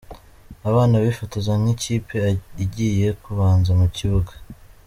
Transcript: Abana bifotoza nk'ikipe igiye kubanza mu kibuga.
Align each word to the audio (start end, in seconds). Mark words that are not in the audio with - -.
Abana 0.69 0.95
bifotoza 1.03 1.51
nk'ikipe 1.61 2.17
igiye 2.63 3.07
kubanza 3.23 3.69
mu 3.79 3.87
kibuga. 3.95 4.33